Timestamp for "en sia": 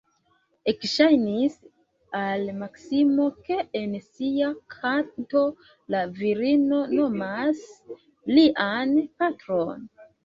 3.81-4.49